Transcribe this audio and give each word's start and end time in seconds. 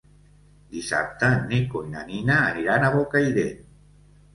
Dissabte 0.75 1.29
en 1.37 1.45
Nico 1.53 1.85
i 1.91 1.95
na 1.95 2.09
Nina 2.11 2.41
aniran 2.49 2.91
a 2.91 2.95
Bocairent. 3.01 3.67